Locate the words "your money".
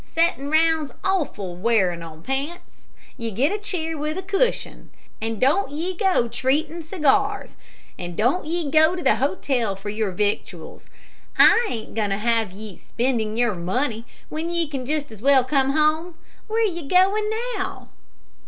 13.37-14.05